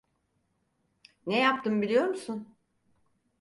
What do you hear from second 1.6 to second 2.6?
biliyor musun?